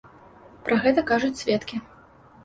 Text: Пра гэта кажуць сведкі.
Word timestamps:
Пра 0.69 0.77
гэта 0.85 1.03
кажуць 1.11 1.33
сведкі. 1.41 1.77